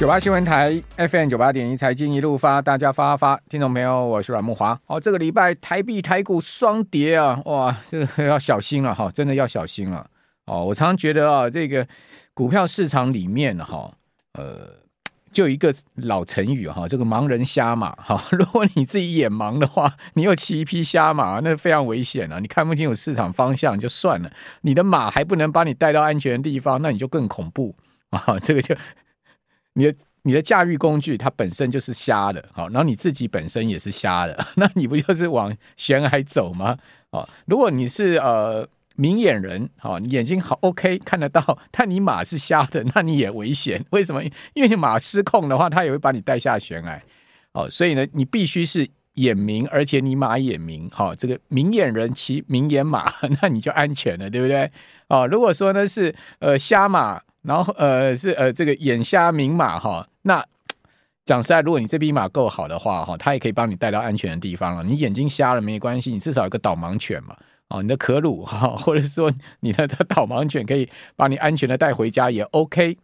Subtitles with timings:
[0.00, 4.80] 九八新闻台 FM 九八点一财经一路发，大家发发，听众朋友，我是阮木华。
[4.86, 10.08] 哦，这个礼拜台币台股双跌啊，哇，这个要小心了哈，真的要小心了。
[10.46, 11.86] 哦，我常常觉得啊，这个
[12.32, 13.92] 股票市场里面哈，
[14.32, 14.70] 呃，
[15.32, 18.24] 就一个老成语哈，这个盲人瞎马哈。
[18.32, 22.38] 如果你自己眼盲的话，你又骑一匹瞎马，那非常危险啊！
[22.38, 24.32] 你看不清楚市场方向就算了，
[24.62, 27.76] 你的马还不能把你带到安全的地方，那你就更恐怖
[28.08, 28.38] 啊！
[28.40, 28.74] 这个就。
[29.74, 36.76] 你的你的驾驭工具它本身就是瞎的，好，然后你自己本身也是瞎的， 那你不就是往悬崖走吗？
[37.10, 43.82] 哦，如果你是呃明眼人，好，你眼睛好 OK 看得到， 但你马是瞎的，那你也危险。
[43.90, 44.22] 为什么？
[44.52, 47.02] 因为你马失控的话，它也会把你带下悬崖。
[47.52, 54.70] 哦，所以呢，你必须是眼明，而且你马眼明，好，这个明眼人骑明眼马，那你就安全了，对不对？
[55.08, 57.22] 哦，如果说呢是呃瞎马。
[57.42, 60.44] 然后呃是呃这个眼瞎明马哈，那
[61.24, 64.82] 讲实在，如果你这匹马够好的话哈，它也可以帮你带到安全的地方了。
[64.82, 67.36] 你眼睛瞎了没关系，你至少有个导盲犬嘛，
[67.68, 72.96] 哦，你的可鲁哈，或者说你的导盲犬可以把你安全的带回家也 OK。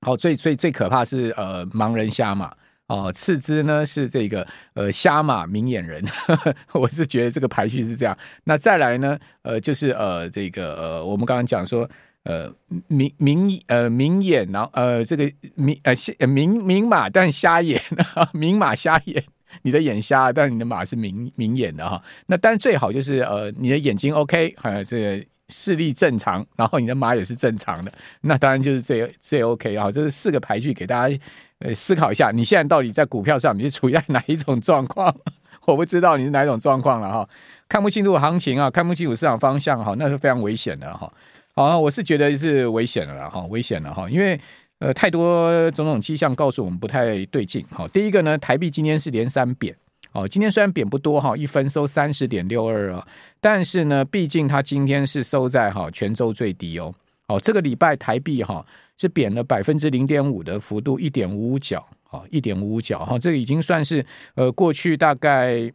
[0.00, 2.52] 好，最最最可怕是呃盲人瞎嘛
[2.88, 8.16] 哦，次之呢是这个呃瞎马明眼人，呵呵，我是觉得这个排序是这样。
[8.44, 11.88] 那再来呢呃就是呃这个呃我们刚刚讲说。
[12.26, 12.50] 呃，
[12.88, 17.78] 明明呃明眼，然后呃这个明呃明明马但瞎眼，
[18.32, 19.22] 明马瞎眼，
[19.60, 22.02] 你的眼瞎，但你的马是明明眼的哈。
[22.24, 27.92] 那当然最好就是呃你的眼睛 OK，呃这个视力正常，然后你的马也是正常的，
[28.22, 29.90] 那当然就是最最 OK 啊。
[29.90, 31.18] 这是四个排序给大家
[31.58, 35.14] 呃思考一下，你现在到底在股票上你是处在哪一种状况？
[35.66, 37.28] 我不知道你是哪一种状况了哈，
[37.68, 41.10] 看不清楚行情啊，看不清楚市场方向哈，那是非常危险的哈。
[41.54, 44.38] 好，我是觉得是危险的了哈，危险了哈，因为
[44.80, 47.64] 呃太多种种迹象告诉我们不太对劲。
[47.70, 49.74] 好，第一个呢，台币今天是连三贬，
[50.14, 53.06] 哦，今天虽然贬不多哈，一分收三十点六二啊，
[53.40, 56.94] 但是呢，毕竟它今天是收在哈全周最低哦。
[57.26, 58.64] 哦，这个礼拜台币哈
[58.96, 64.04] 是贬了百分之零点五的幅度，一点五五角，啊，一点五五角哈，这个已经算是
[64.36, 65.70] 呃过去大概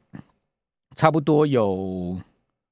[0.95, 2.17] 差不多有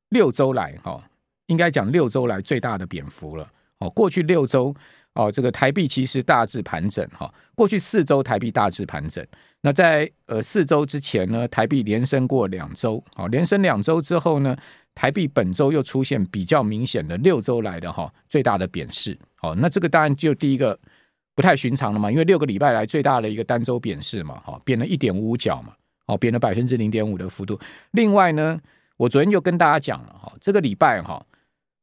[0.10, 1.04] 六周来哈。
[1.48, 3.50] 应该讲六周来最大的贬幅了
[3.80, 3.90] 哦。
[3.92, 4.76] 过去六周
[5.18, 7.34] 哦，这个台币其实大致盘整哈。
[7.56, 9.26] 过去四周台币大致盘整。
[9.62, 14.56] 那在呃四周之前呢，台币连升过两周，好，连升两周之后呢，
[14.94, 19.18] 台币本周又出现比较明显的六周来的哈最大的贬势。
[19.36, 20.80] 好，那这个当然就第一个
[21.34, 25.74] 不太寻常了嘛，因为六个礼拜来最大的一个单周贬势嘛，哈，贬了一点五五角嘛，
[26.06, 27.60] 哦，贬了百分之零点五的幅度。
[27.94, 28.62] 另外呢，
[28.98, 31.26] 我昨天就跟大家讲了哈，这个礼拜哈。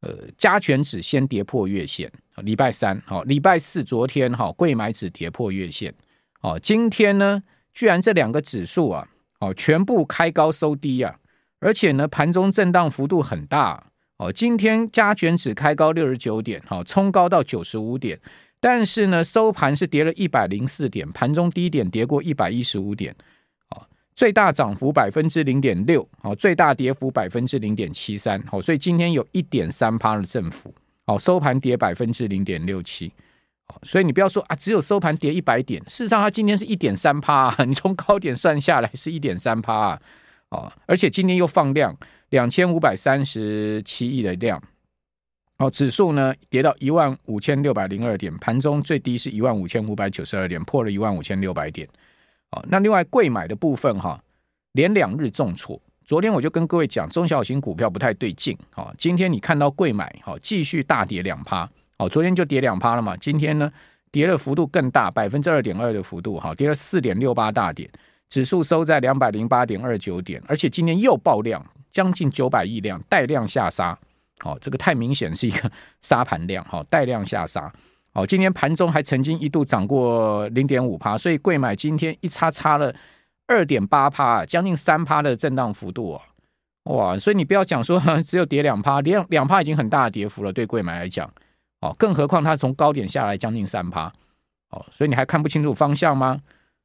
[0.04, 5.94] 呃，加权指先跌破月线，礼拜三，好，礼拜四，昨天哈，柜买指跌破月线，
[6.42, 7.42] 哦，今天呢，
[7.72, 9.08] 居然这两个指数啊，
[9.40, 11.16] 哦，全部开高收低啊，
[11.58, 13.82] 而且呢，盘中震荡幅度很大，
[14.18, 18.20] 哦，今天加权指开高六十九点，好，冲高到九十五点，
[18.60, 23.16] 但是呢，收盘是跌了一百零四点，盘中低点跌过一百一十五点。
[24.14, 30.72] 最大涨幅百分之零点六，好，最大跌幅百分之零点七三，好，所以今天有一点三趴的振幅，
[31.04, 33.12] 好，收盘跌百分之零点六七，
[33.82, 39.98] 所以你不要说啊，只有收盘跌一百点，事实上它今天是一点三趴， 你从高点算下来是一点三趴
[40.50, 41.96] 啊，而且今天又放量
[42.30, 44.62] 两千五百三十七亿的量，
[45.58, 51.88] 哦，指数呢跌到一万五千六百零二点，盘中最低是一万五千五百九十二点，破了一万五千六百点。
[52.68, 54.22] 那另外贵买的部分哈，
[54.72, 55.80] 连两日重挫。
[56.04, 58.54] 昨天我就跟各位讲，中小型股票不太对劲。
[58.70, 61.68] 好，今天你看到贵买好继续大跌两趴。
[61.96, 63.72] 好，昨天就跌两趴了嘛，今天呢
[64.10, 67.88] 跌的幅度更大，百分之二点二的幅度，哈，跌了四点六八大点，
[68.28, 73.98] 指数收在两百零八点二九点，而且今天又爆量，将近九百亿量，带量下杀。
[74.40, 75.70] 好，这个太明显是一个
[76.02, 77.72] 杀盘量，好，带量下杀。
[78.14, 82.94] 哦，今天盘中还曾经一度涨过零点五趴，所以贵买今天一差差了
[83.48, 86.22] 二点八趴，将近三趴的震荡幅度啊！
[86.84, 91.28] 哇，所以你不要讲说 只有跌两趴，两两趴已经很大的跌幅了，对贵买来讲，
[91.80, 94.12] 哦，更何况它从高点下来将近三趴，
[94.70, 96.40] 哦，所以你还看不清楚方向吗？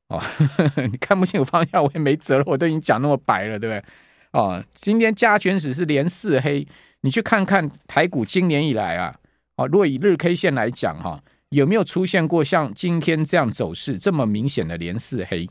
[0.08, 3.84] 哦，呵 呵你看不清楚方向，我也没辙了，我都已经讲那么白了，对不对？
[4.32, 6.68] 哦，今天加权指是连四黑，
[7.02, 9.16] 你去看看台股今年以来啊。
[9.60, 15.46] 啊，如果以日 K 线来讲，哈，有没有出现过像今天这样走势这么明显的连四黑？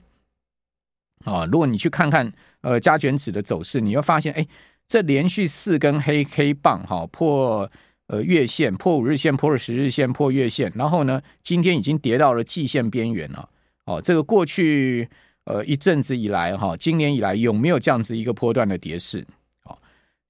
[1.27, 2.33] 啊，如果你去看看
[2.63, 4.47] 呃加权指的走势，你会发现，哎，
[4.87, 7.71] 这连续四根黑 K 棒，哈，破
[8.07, 13.47] 呃月线，破五日线，破了十日线，破月线，然后呢，今天已经跌到了季线边缘了。
[13.85, 15.07] 哦，这个过去
[15.45, 19.27] 呃一阵子以来哈，今年以来有没有这样子一个波段的跌势？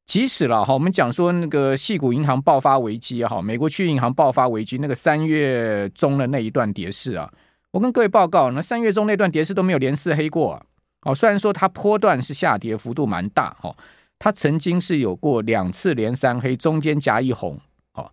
[0.08, 7.31] 即使了哈，我们讲说那个矽谷银行爆发危机哈，美国区域银行爆发危机，那个三月中的那一段跌势啊，
[7.70, 10.62] 我跟各位报告，那三月中那段跌势都没有连四黑过啊。
[11.02, 13.76] 哦，虽然说它波段是下跌幅度蛮大哈，
[14.19, 17.58] 它曾经是有过两次连三黑，中间夹一红
[17.93, 18.10] 哦。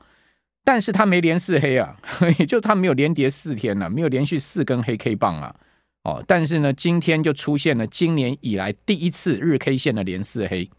[0.66, 1.98] 但是它没连四黑啊，
[2.38, 5.56] 也就它没有连跌四天了，没有连续四根黑 K 棒啊，
[6.04, 10.70] 哦，但是呢，今天就出现了今年以来第一次日 K 线的连四黑，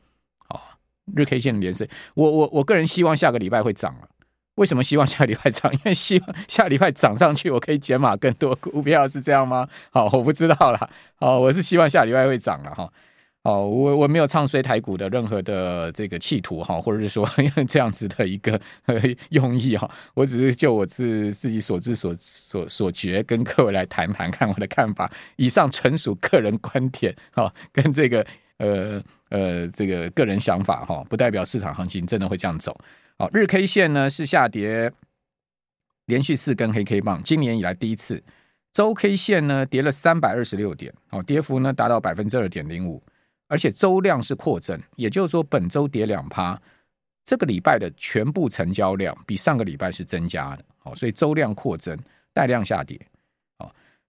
[1.15, 4.09] 日 K 线的连四，我我我个人希望下个礼拜会涨了。
[4.57, 5.71] 为什么希望下个礼拜涨？
[5.73, 9.69] 因为希望下个礼拜涨上去，我可以减码更多股票，是这样吗？
[9.91, 12.91] 好，我不知道啦，好，我是希望下礼拜会涨了哈。
[13.43, 17.29] 哦，我我没有唱衰台股的任何的这个企图哈，或者是说
[17.69, 18.59] 这样子的一个
[19.29, 25.13] 用意哈，我只是就我自自己所知所所所觉，跟各位来谈谈看我的看法。
[25.37, 28.27] 以上纯属个人观点哈，跟这个
[28.59, 32.77] 呃呃这个个人想法哈，不代表市场行情真的会这样走。
[33.19, 34.93] 好，日 K 线呢是下跌，
[36.07, 38.23] 连续四根黑 K 棒，今年以来第一次。
[38.73, 43.03] 周 K 线呢跌了三百二十六点，哦，跌幅呢达到百分之二点零五。
[43.49, 46.61] 而且周量是扩增，也就是说本周跌两趴，
[47.25, 51.97] 这个礼拜的全部成交量比上个礼拜是增加的，好，所以周量扩增
[52.33, 53.01] 带量下跌，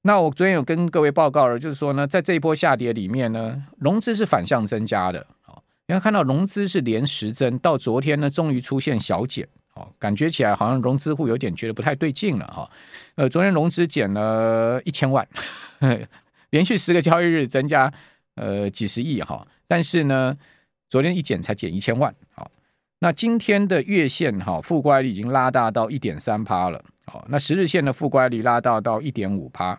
[0.08, 12.72] 那我昨天有跟各位报告了，就是说呢，在这一波下跌里面呢，融资是反向增加的，好，你要看到融资是连十增，到昨天呢终于出现小减，好，感觉起来好像融资户有点觉得不太对劲了哈，
[13.16, 15.28] 呃，昨天融资减了一千万，
[16.52, 17.92] 连续十个交易日增加。
[18.36, 20.38] 呃，几十亿哈，但是呢，
[20.90, 22.52] 昨天一减才减一千万，好，
[23.00, 29.76] 那今天的月线哈，负乖离已经拉大到一点三趴了，好，那十日线的负乖离拉大到一点五趴，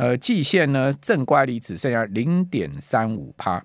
[0.00, 3.62] 呃，季线呢正乖离只剩下零点三五趴，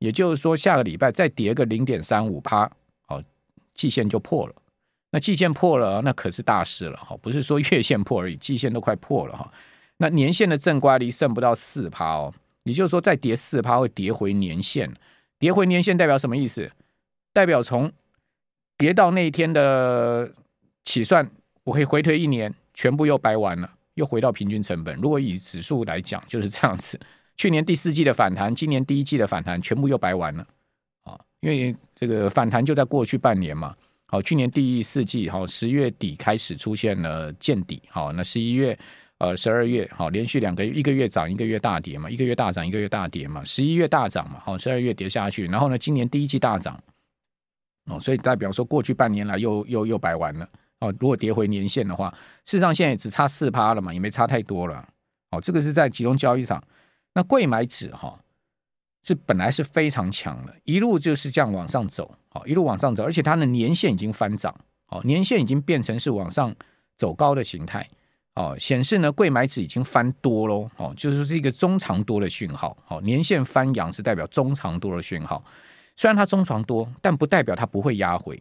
[0.00, 2.68] 也就是说下个礼拜再跌个零点三五趴，
[3.06, 3.22] 好，
[3.72, 4.54] 季线就破了，
[5.12, 9.48] 那季线破了，那可是大事了哈，不是说月线破而已，季线都快破了哈，
[9.98, 12.34] 那年线的正乖离剩不到四趴哦。
[12.64, 14.92] 也就是说，再跌四趴会跌回年线，
[15.38, 16.68] 跌回年线代表什么意思？
[17.32, 17.92] 代表从
[18.76, 20.32] 跌到那一天的
[20.84, 21.30] 起算，
[21.62, 24.96] 我可以回推一年，全部又白玩了，又回到平均成本。
[25.00, 26.98] 如果以指数来讲，就是这样子。
[27.36, 30.46] 去年第四季的反弹，今年第一季的反弹，全部又白玩了
[31.02, 31.20] 啊！
[31.40, 33.74] 因为这个反弹就在过去半年嘛。
[34.06, 38.78] 好，去年第四季好，十月底开始出现了见底，好，那十一月。
[39.18, 46.78] 呃，十二月好，连续两个月，一个月涨，一个月大跌嘛，一个月大涨，一个月大跌嘛，十一月大涨嘛，好，十二月跌下去，然后呢，今年第一季大涨，
[47.86, 50.46] 哦，所以代表说过去半年来又又又白玩了，
[50.80, 52.10] 哦，如果跌回年线的话，
[52.44, 54.86] 事实上现在也只差四趴了嘛，也没差太多了，
[55.30, 56.62] 哦，这个是在集中交易场，
[57.14, 58.18] 那柜买指哈
[59.02, 64.54] 是本来是非常强的，一路就是这样往上走，好，一路往上走，而且它的年线已经翻涨，
[64.86, 66.54] 好，年线已经变成是往上
[66.96, 67.88] 走高的形态。
[68.34, 75.42] 哦，显示呢，柜买指已经翻多喽，哦，就是说是一个中长多的讯号，哦，年线翻阳是代表中长多的讯号，
[75.96, 78.38] 虽然它中长多，但不代表它不会压回，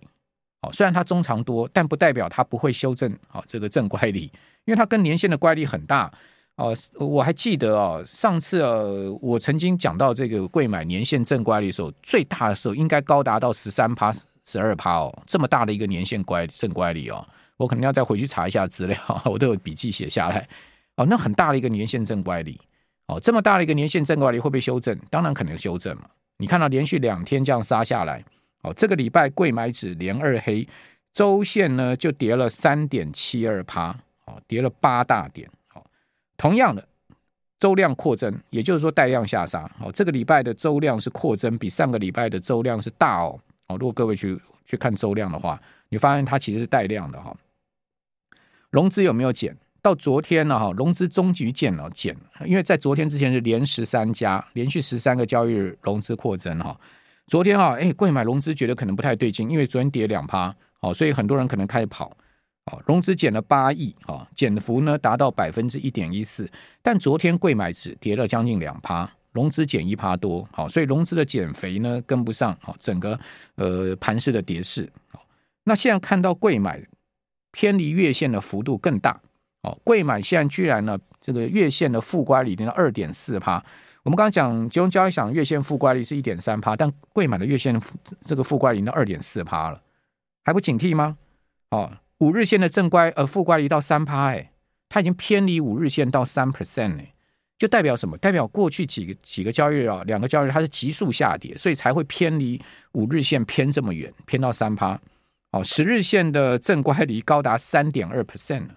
[0.62, 4.24] 哦，虽然它中长多，但不代表它不会修正，哦，这个正乖离，
[4.66, 6.12] 因为它跟年线的乖离很大，
[6.56, 14.14] 哦，我还记得哦，上次呃，我曾经讲到这个柜买年线正乖离的时候，最大的时候应该高达到十三趴、
[14.46, 17.26] 十二趴哦，这么大的一个年线乖正乖离哦。
[17.58, 20.48] 我可能要再回去查一下资料， 我都有笔记写下来。
[20.98, 22.60] 哦，那很大的一个年线正乖离，
[23.08, 24.98] 哦，这么大的一个年线正乖离会不会修正？
[25.10, 26.04] 当然可能修正嘛。
[26.38, 28.24] 你看到连续两天这样杀下来，
[28.66, 30.68] 哦，这个礼拜贵买指连二黑，
[31.14, 33.96] 周线呢就跌了三点七二趴，
[34.26, 35.48] 哦，跌了八大点。
[35.76, 35.84] 哦，
[36.36, 36.86] 同样的
[37.60, 39.70] 周量扩增，也就是说带量下杀。
[39.80, 43.40] 哦，这个礼拜的周量是扩增，比上个礼拜的周量是大哦。
[43.68, 47.36] 哦，如果各位去去看周量的话，你发现它其实是带量的哈。
[48.72, 49.56] 融资有没有减？
[49.82, 50.60] 到昨天呢？
[50.60, 56.76] 哈，融资终局减了，减，因为在昨天之前是连十三家，连续十三个交易日融资扩增哈。
[57.28, 62.16] 昨天啊，哎，贵买融资觉得可能不太对劲，因为昨天跌两趴，好，所以很多人可能开始跑，
[62.66, 66.50] 好，融资减了八亿，哈，减幅呢达到百分之一点一四，
[66.82, 73.20] 但昨天贵买只跌了将近两趴，融资减一趴多，好，所以融资的减肥呢跟不上，好，整个
[73.56, 75.26] 呃盘势的跌势，好，
[75.64, 76.84] 那现在看到贵买。
[77.58, 79.18] 偏离月线的幅度更大，
[79.62, 83.64] 哦，贵买现在居然呢，这个月线的负乖离的二点四趴。
[84.06, 87.82] 我们刚刚讲金融交易场月线负乖率是一点三趴，但贵买的月线
[88.22, 89.82] 这个负乖离的二点四趴了，
[90.44, 91.18] 还不警惕吗？
[91.72, 94.52] 哦，五日线的正乖呃负乖离到三趴，哎，
[94.90, 97.16] 它已经偏离五日线到三 percent 哎，
[97.58, 98.16] 就代表什么？
[98.20, 105.00] 代表过去几个几个交易日啊，两个交易日它是急速下跌，所以才会偏离五日线偏这么远，偏到三趴。
[105.50, 108.68] 哦，十日线的正乖离高达三点二 percent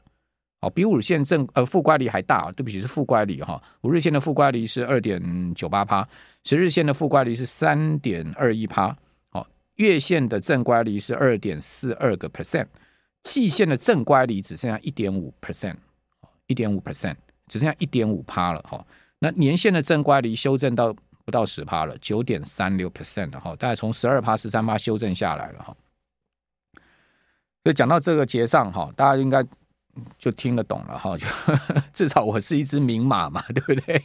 [0.61, 6.07] 哦，比五日线正呃负乖离还大，对不起是负乖离哈，五日线的负乖离是二点九八趴，
[6.43, 8.97] 十日线的负乖离是三点二一趴。
[9.31, 9.47] 好
[9.77, 12.67] 月线的正乖离是二点四二个 percent，
[13.23, 15.77] 季线的正乖离只剩下一点五 percent，
[16.49, 17.15] 一点五 percent，
[17.47, 18.85] 只剩下一点五趴了哈。
[19.21, 20.93] 那年线的正乖离修正到
[21.25, 25.77] 不到十趴了，九点三六 percent 了哈，大概从十二趴、十三趴修正下来了哈。
[27.63, 29.45] 所以讲到这个结账哈，大家应该
[30.19, 31.27] 就听得懂了哈，就
[31.93, 34.03] 至少我是一只明马嘛， 对不对？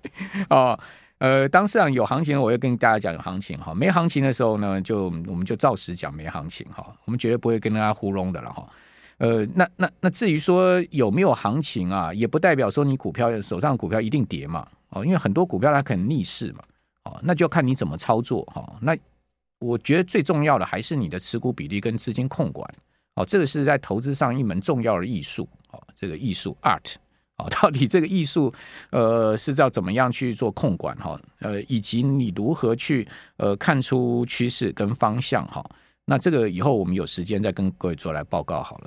[0.50, 0.78] 哦。
[1.18, 6.84] 呃，当市场有行情，我会跟大家讲有行情哈；没行情的时候呢，就我们就照实讲没行情哈。
[7.04, 8.68] 我们绝对不会跟大家糊弄的了哈。
[9.18, 14.66] 呃，那那那至于说有没有行情啊，也不代表说你股票手上的股票一定跌嘛。
[14.90, 16.64] 哦，因为很多股票它可能逆势嘛。
[17.04, 18.76] 哦，那就看你怎么操作哈。
[18.80, 18.94] 那
[19.60, 22.68] 我觉得最重要的还是你的持股比例跟资金控管。
[23.14, 25.48] 哦，这个是在投资上一门重要的艺术。
[25.70, 26.94] 哦，这个艺术 art。
[27.36, 28.52] 哦， 到底这个艺术，
[28.90, 31.20] 呃，是要怎么样去做控管哈？
[31.40, 33.06] 呃，以及你如何去
[33.38, 35.64] 呃看出趋势跟方向哈？
[36.04, 38.82] 那这个以后我们有时间再跟各位做来报告好了。